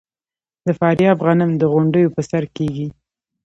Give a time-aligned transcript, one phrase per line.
[0.65, 2.87] د فاریاب غنم د غونډیو په سر کیږي.